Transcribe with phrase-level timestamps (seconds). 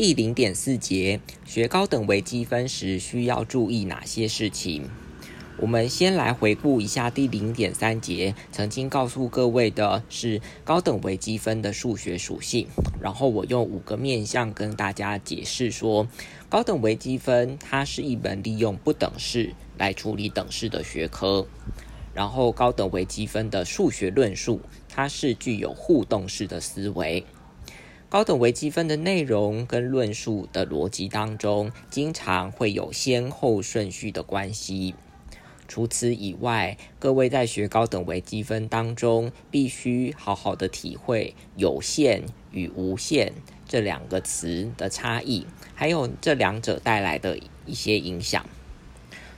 [0.00, 4.84] 第零点四节，学高等微积分时需要注意哪些事情？
[5.56, 12.68] 我们先来回顾一下第零点三节，曾经告诉各位的是高等微积分的数学属性。
[13.00, 16.06] 然后我用五个面向跟大家解释说，
[16.48, 21.48] 高等微积分它是一门利用不等式来处理等式的学科。
[22.14, 27.24] 然后高等微积分的数学论述，它是具有互动式的思维。
[28.10, 34.94] 高等微积分的内容跟论述的逻辑当中，经常会有先后顺序的关系。
[35.68, 43.34] 除此以外，各位在学高等微积分当中，必须好好的体会有限与无限
[43.68, 48.46] 这两个词的差异，还有这两者带来的一些影响。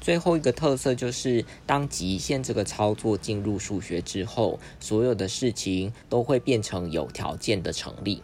[0.00, 8.22] 最后一个特色就是，当极限这个操作进入数学之后，所有的事情都会变成有条件的成立。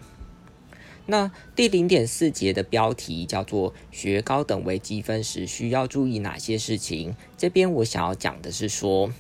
[1.07, 7.17] 那第零点四节的标题叫做“学高等微积分时需要注意哪些事情”。
[7.37, 9.12] 这边我想要讲的是说，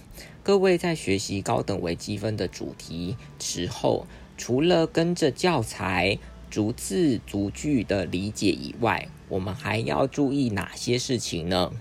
[0.42, 4.06] 各位在学习高等微积分的主题时候，
[4.36, 11.72] 除了跟着教材逐字逐句的理解以外，我们还要注意哪些事情呢？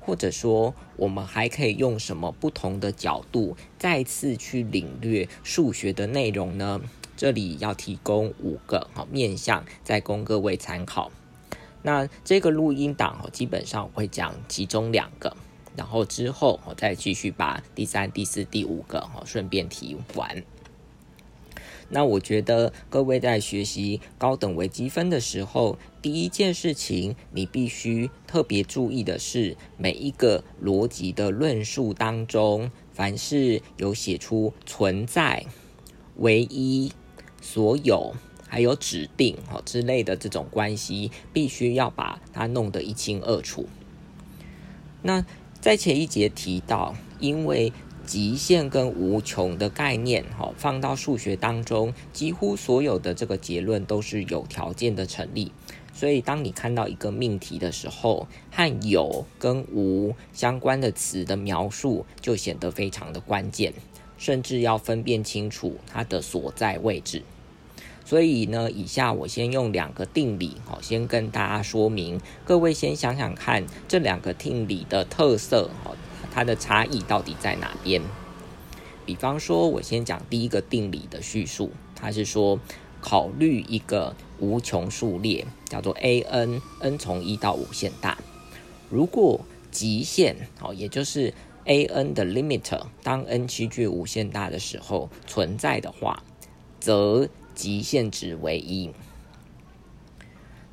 [0.00, 6.80] 或者说，我们还可以用什么不同的角度再次去领略数学的内容呢？
[7.22, 11.12] 这里要提供五个好面向，再供各位参考。
[11.82, 15.36] 那这个录音档哦，基本上会讲其中两个，
[15.76, 20.42] 然后之后我再继续把第三、第四、第五个哦顺便提完。
[21.90, 35.46] 那我觉得各位在学习高等微积分的时候，第一件事情你必须特别注意的是，每一个逻辑的论述当中，凡是有写出存在、
[36.16, 36.90] 唯一。
[37.42, 38.14] 所有
[38.48, 43.68] 还有指定哈之类的这种关系，必须要把它弄得一清二楚。
[45.02, 45.26] 那
[45.60, 47.72] 在前一节提到，因为
[48.06, 55.52] 极限跟无穷的概念哈放到数学当中，几乎所有的这个结论都是有条件的成立。
[55.94, 63.74] 所以，当你看到一个命题的时候，和有跟无相关的词的描述，就显得非常的关键。
[64.22, 67.24] 甚至要分辨清楚它的所在位置，
[68.04, 72.20] 所以呢，以下我先用两个定理，好，先跟大家说明。
[72.44, 75.96] 各位先想想看，这两个定理的特色，好，
[76.32, 78.00] 它的差异到底在哪边？
[79.04, 82.60] 比方说，我先讲第一个定理的叙述，它是说，
[83.00, 88.16] 考虑一个无穷数列，叫做 a n，n 从一到无限大，
[88.88, 89.40] 如果
[89.72, 91.34] 极限，好，也就是。
[91.64, 96.22] A n 的 limit 当 n 趋近无限大的时候存在的话，
[96.80, 98.90] 则极限值为一。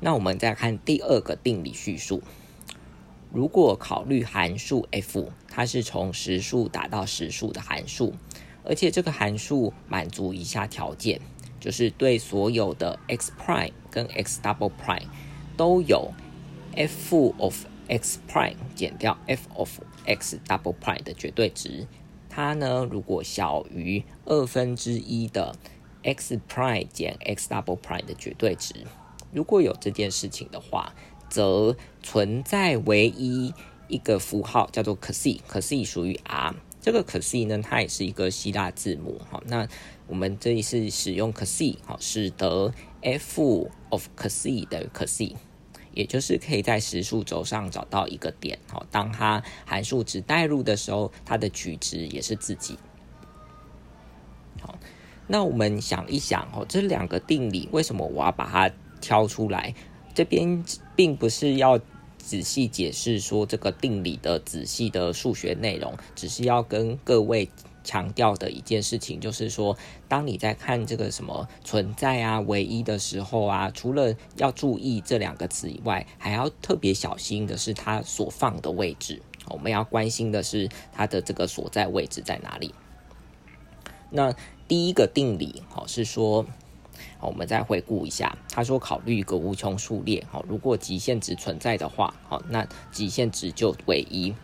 [0.00, 2.22] 那我们再看第二个定理叙述：
[3.32, 8.14] 如果考虑函数 f，它是从实数打到实数的函数，
[8.64, 11.20] 而且这个函数满足以下条件，
[11.60, 15.06] 就是对所有的 x prime 跟 x double prime
[15.56, 16.10] 都有
[16.76, 21.86] f of x prime 减掉 f of x double prime 的绝对值，
[22.28, 25.54] 它呢如果小于二分之一的
[26.02, 28.74] x prime 减 x double prime 的绝对值，
[29.32, 30.94] 如果有这件事情的话，
[31.28, 33.52] 则存在唯一
[33.88, 39.68] 一个符号叫做可 c，可 c 属于 r，这个可 c 呢它也是一个希腊字母，好，那
[40.06, 42.72] 我们这里是使用可 c，好，使得
[43.02, 45.36] f of 可 c 等于可 c。
[45.92, 52.78] 也就是可以在实数轴上找到一个点，好，当它函数值代入的时候，它的取值也是自己。
[54.60, 54.78] 好，
[55.26, 58.70] 那我们想一想，哦，这两个定理为什么我要把它
[59.00, 59.74] 挑出来？
[60.14, 60.64] 这边
[60.94, 61.78] 并不是要
[62.18, 67.48] 仔细解释说这个定理的仔细的数学内容，只是要跟各位。
[67.82, 69.76] 强调的一件事情就是说，
[70.08, 79.22] 当你在看这个什么存在啊、唯一的时候啊，除了要注意这两个词以外，还要特别小心的是它所放的位置。
[79.48, 82.74] 我们要关心的是它的这个所在位置在哪里。
[84.10, 84.34] 那
[84.68, 86.44] 第一个定理，好是说，
[87.20, 94.34] 我们再回顾一下，他说考虑一个无穷数列，好，如果极限值存在的话，好，那极限值就为一。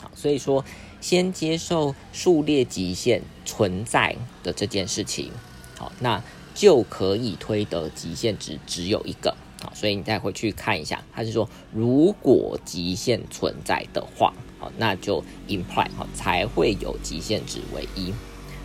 [0.00, 0.64] 好，所以说。
[1.02, 5.30] 先接受数列极限存在的这件事情，
[5.76, 6.22] 好，那
[6.54, 18.14] 就可以推得极限值只有一个，好，所以你再回去看一下，他是说如果极限存在的话，好，那就 imply 好才会有极限值为一。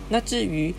[0.08, 0.72] 那至于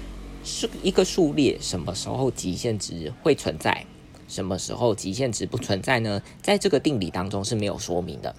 [0.46, 3.86] 是一个数列什么时候极限值会存在，
[4.30, 6.22] 什么时候极限值不存在呢？
[6.42, 8.34] 在这个定理当中是没有说明的，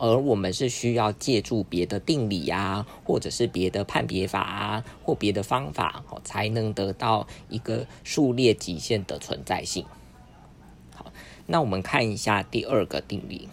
[0.00, 9.84] 而我们是需要借助别的定理啊，或者是别的判别法啊，或别的方法，哦，才能得到一个数列极限的存在性。
[10.94, 11.12] 好，
[11.46, 13.48] 那我们看一下第二个定理，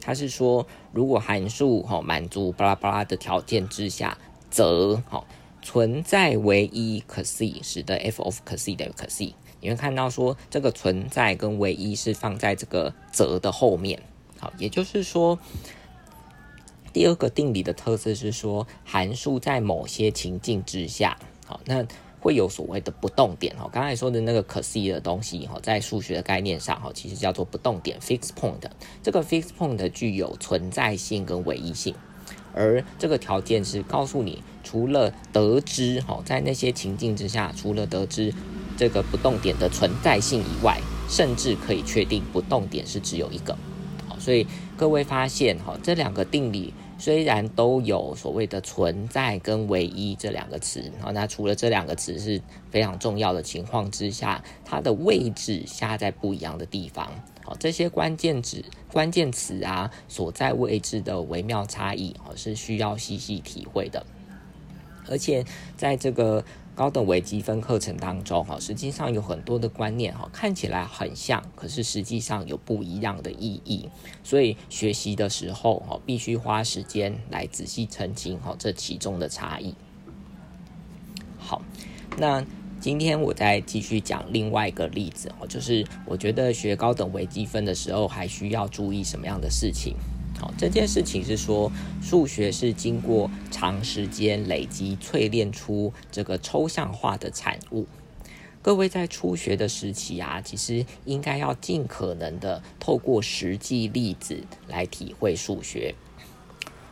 [0.00, 4.16] 它是说，如果函数哈满足巴拉巴拉的条件之下，
[4.50, 5.26] 则好
[5.62, 9.34] 存在唯一可 c，使得 f of 可 c 等于可 c。
[9.60, 14.02] 你会看到说，这个存在跟唯一是放在这个则的后面。
[14.40, 15.38] 好，也就是说，
[16.92, 21.86] 第二个定理的特色是说，函数在某些情境之下，好，那
[22.20, 23.54] 会有所谓的不动点。
[23.56, 28.62] 哈，刚才说的那个可 c 的东西，哈，在数学的概念上，哈，其实叫做不动点 （fixed point）。
[29.02, 31.94] 这个 fixed point 具有存在性跟唯一性。
[32.52, 38.34] 而这个条件是告诉你，除了得知哈，在那些情境之下，除了得知
[38.76, 43.56] 这个不动点的存在性以外，甚至可以确定不动点是只有一个。
[44.20, 44.46] 所以
[44.76, 52.40] 各位发现哈，这两个定理虽然都有所谓的存在跟唯一这两个词，好，那除了这两个词是
[52.70, 57.10] 非常重要的情况之下，它的位置下在不一样的地方。
[57.42, 58.62] 好这些关键字、
[58.92, 64.04] 关键词啊，所在位置的微妙差异，哦，是需要细细体会的。
[65.08, 65.44] 而且
[65.76, 66.44] 在这个
[66.80, 73.86] 高等微积分课程当中，哈，实际上有很多的观念，哈，看起来很像，可是实际上有不一样的意义。
[74.24, 79.74] 所以学习的时候，哈，必须花时间来仔细澄清，哈，这其中的差异。
[81.38, 81.60] 好，
[82.16, 82.42] 那。
[82.80, 89.94] 今天我再继续讲另外一个例子哦，就是我觉得学高等微积分的时候还需要注意什么样的事情？
[90.40, 91.70] 好，这件事情是说
[92.00, 97.86] 数学是经过长时间累积淬炼出这个抽象化的产物。
[98.62, 105.94] 各位在初学的时期啊，其实应该要尽可能的透过实际例子来体会数学。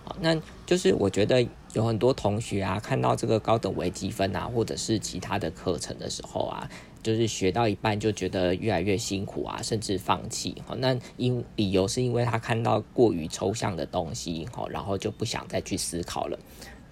[0.04, 1.46] 好，那就是我觉得。
[1.74, 6.66] 有很多同学啊，看到这个高等微积分啊，或者是其他的课程的时候啊，
[7.08, 10.54] 就是学到一半就觉得越来越辛苦啊，甚至放弃。
[10.66, 16.38] 好，那因理由是因为他看到过于抽象的东西，好，然后就不想再去思考了。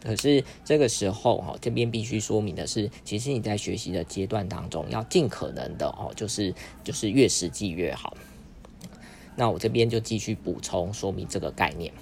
[0.02, 8.16] 可是这个时候，哈，这边必须说明的是，其实你在学习的阶段当中，要尽可能的哦，就是就是越实际越好。
[9.36, 11.92] 那我这边就继续补充说明这个概念。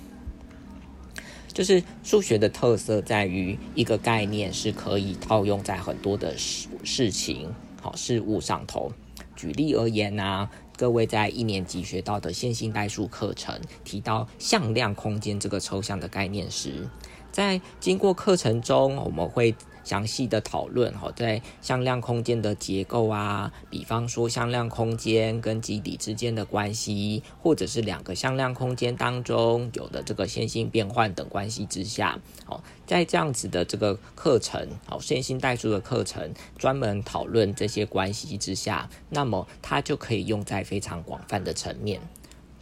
[1.53, 7.55] 就是数学的特色在于一个概念是可以套用在很多的事事情、
[7.85, 8.91] 好事物上头。
[9.37, 16.89] 举例而言呢，各位在一年级学到的线性代数课程提到向量空间这个抽象的概念时，
[17.35, 19.53] 在经过课程中，我们会。
[19.85, 42.01] 详细的讨论哈，在向量空间的结构啊，比方说向量空间跟基底之间的关系，或者是两个向量空间当中有的这个线性变换等关系之下，哦，在这样子的这个课程，哦，线性代数的课程，专门讨论这些关系之下，那么它就可以用在非常广泛的层面。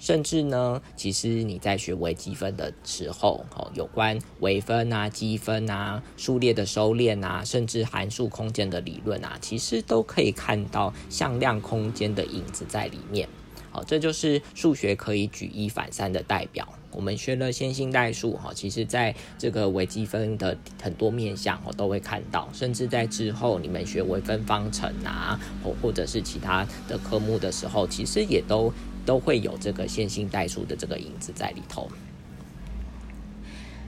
[0.03, 13.29] 甚至呢，其实你在学微积分的时候，哦，有关微分啊、积分啊、数列的收敛啊，甚至函数空间的理论啊，其实都可以看到向量空间的影子在里面。
[13.71, 16.69] 好，这就是数学可以举一反三的代表。
[16.91, 22.49] 我们学了线性代数，哈，其实在这个微积分的很多面向，我都会看到。
[22.53, 28.73] 甚至在之后你们学微分方程啊，或或者是其他的科目的时候，其实也都。
[29.05, 31.89] 都会有这个线性代数的这个影子在里头。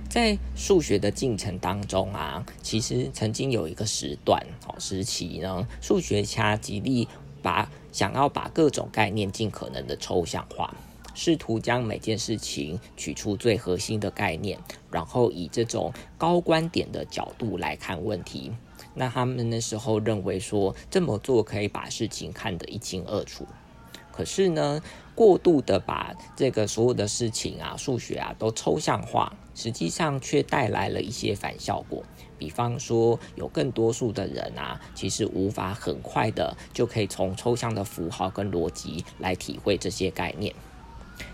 [0.08, 7.08] 在数学的进程当中啊，其实曾经有一个时段哦时期呢，数学家极力
[7.42, 10.72] 把想要把各种概念尽可能的抽象化，
[11.14, 14.56] 试图将每件事情取出最核心的概念，
[14.88, 18.52] 然后以这种高观点的角度来看问题。
[18.94, 23.44] 那他们那时候认为说这么做可以把事情看得一清二楚。
[24.14, 24.80] 可是呢，
[25.16, 32.04] 过度的把这个所有的事情啊、数学啊都抽象化，实际上却带来了一些反效果。
[32.38, 40.54] 比方说，有更多数的人啊，其实无法很快的就可以从抽象的符号跟逻辑来体会这些概念，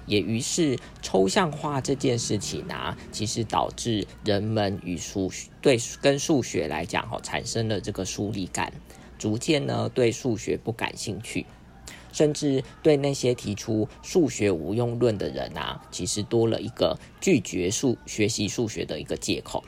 [0.07, 8.73] 也于是抽象化这件事情啊，其实导致人们与数对跟数学来讲，哈，产生了这个疏离感，
[9.19, 11.45] 逐渐呢对数学不感兴趣。
[12.13, 19.63] 甚至对那些提出数学无用论的人啊，其实多了一个拒绝数学习数学的一个借口。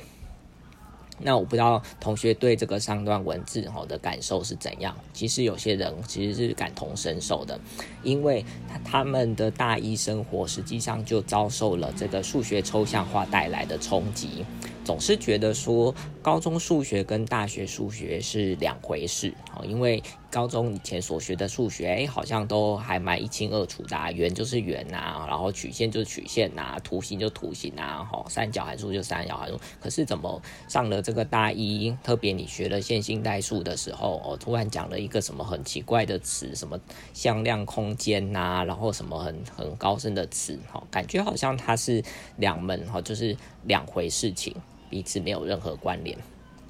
[1.25, 4.97] 那我不知道同学对这个上段文字哈的感受是怎样。
[5.13, 7.61] 其实有些人其实是感同身受的，
[8.03, 8.45] 因为
[8.83, 14.45] 他们的大一生活实际上就遭受了这个数学抽象化带来的冲击。
[14.85, 29.61] 总是觉得说高中数学跟大学数学是两回事哦，因为高中以前所学的数学，哎，好像都还蛮一清二楚的，圆就是圆呐，然后曲线就是曲线呐，图形就图形呐，吼，三角函数就三角函数。
[29.79, 36.81] 可是怎么上了这个大一，特别你学了线性代数的时候，哦，突然讲了一个什么很奇怪的词，什么
[37.13, 42.03] 向量空间呐，然后什么很很高深的词，哈，感觉好像它是
[42.39, 44.57] 两门哈，就是两回事情。
[44.89, 46.19] 彼此没有任何关联，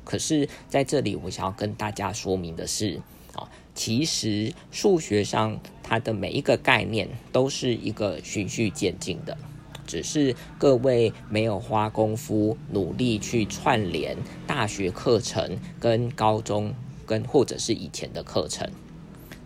[0.04, 3.00] 可是在这里我想要跟大家说明的是，
[3.74, 9.36] 其实数学上它的每一个概念都是一个循序渐进的，
[9.86, 16.74] 只是各位没有花功夫努力去串联大学课程跟高中
[17.06, 18.70] 跟或者是以前的课程，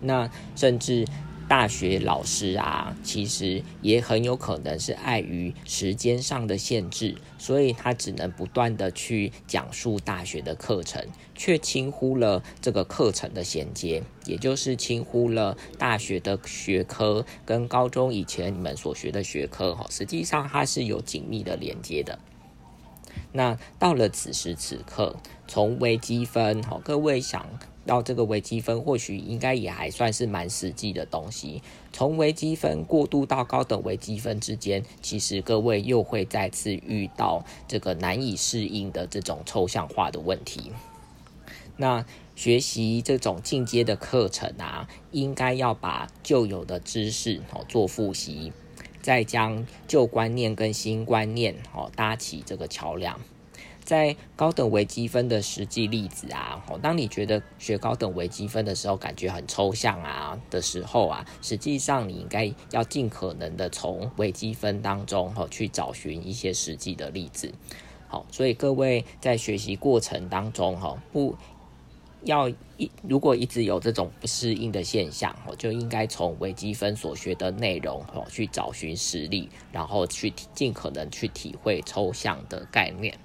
[0.00, 1.04] 那甚至。
[1.48, 22.18] 大学老师啊，其实也很有可能是碍于时间上的限制，所以他只能不断的去讲述大学的课程，却轻忽了这个课程的衔接，也就是轻忽了大学的学科跟高中以前你们所学的学科哈，实际上它是有紧密的连接的。
[23.32, 25.14] 那到了此时此刻，
[25.46, 27.46] 从微积分哈，各位想。
[27.86, 31.62] 到这个微积分，或许应该也还算是蛮实际的东西。
[31.92, 40.72] 从微积分过渡到高等微积分之间，其实各位又会再次遇到这个难以适应的这种抽象化的问题。
[41.78, 48.52] 那学习这种进阶的课程啊，应该要把旧有的知识哦做复习，
[49.00, 53.20] 再将旧观念跟新观念哦搭起这个桥梁。
[53.86, 67.54] 在高等微积分的实际例子啊，哦，当你觉得学高等微积分的时候感觉很抽象啊的时候啊，实际上你应该要尽可能的从微积分当中哈去找寻一些实际的例子。
[68.08, 71.36] 好，所以各位在学习过程当中哈，不
[72.22, 83.16] 要一如果一直有这种不适应的现象，哦，就应该从微积分所学的内容哦去找寻实例，然后去尽可能去体会抽象的概念。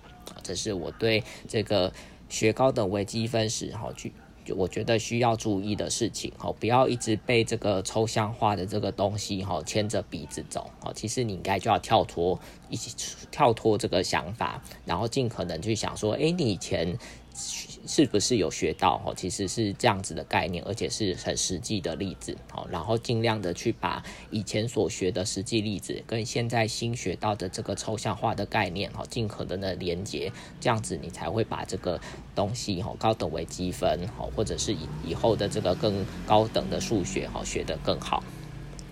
[0.44, 1.94] 这是我对这个
[2.30, 12.96] 学高等微积分时，哈，去就我觉得需要注意的事情，哈，不要一直被这个抽象化的这个东西，哈，牵着鼻子走，哈，其实你应该就要跳脱，一起
[13.30, 16.98] 跳脱这个想法，然后尽可能去想说，哎，你以前。
[17.34, 19.02] 是不是有学到？
[19.06, 22.38] 哦，其实是这样子的概念，而且是很实际的例子。
[22.54, 32.00] 哦，然后尽量的去把以前所学的实际例子跟现在新学到的这个抽象化的概念，哈，尽可能的连接，这样子你才会把这个
[32.36, 38.24] 东西，哦，高等微积分，哈，或者是以以后的这个更高等的数学，哦，学得更好。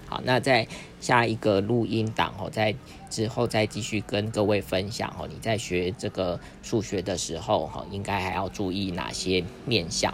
[0.10, 0.68] 好，那在
[1.00, 2.74] 下一个录音档哦，在
[3.10, 10.12] 之后再继续跟各位分享哦，你在学这个数学的时候哈，应该还要注意哪些面向？